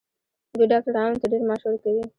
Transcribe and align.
دوی 0.53 0.65
ډاکټرانو 0.73 1.19
ته 1.21 1.25
ډیر 1.31 1.41
معاش 1.47 1.61
ورکوي. 1.65 2.03